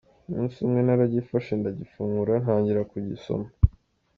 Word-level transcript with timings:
Umunsi 0.27 0.57
umwe 0.65 0.81
naragifashe 0.83 1.51
ndagifungura 1.59 2.33
ntangira 2.43 2.81
kugisoma. 2.91 3.47